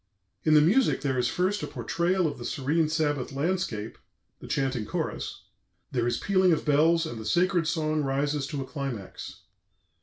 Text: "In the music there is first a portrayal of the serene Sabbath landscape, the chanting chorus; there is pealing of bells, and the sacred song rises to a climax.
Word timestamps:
"In 0.45 0.55
the 0.55 0.61
music 0.61 1.01
there 1.01 1.19
is 1.19 1.27
first 1.27 1.61
a 1.61 1.67
portrayal 1.67 2.25
of 2.25 2.39
the 2.39 2.43
serene 2.43 2.89
Sabbath 2.89 3.31
landscape, 3.31 3.99
the 4.39 4.47
chanting 4.47 4.83
chorus; 4.83 5.43
there 5.91 6.07
is 6.07 6.17
pealing 6.17 6.51
of 6.51 6.65
bells, 6.65 7.05
and 7.05 7.19
the 7.19 7.23
sacred 7.25 7.67
song 7.67 8.01
rises 8.01 8.47
to 8.47 8.61
a 8.61 8.65
climax. 8.65 9.41